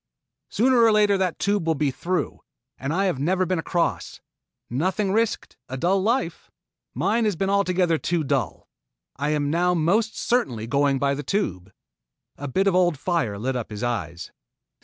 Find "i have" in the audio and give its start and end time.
2.91-3.19